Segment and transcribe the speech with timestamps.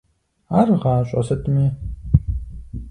[0.59, 1.67] Ар гъащӀэ сытми?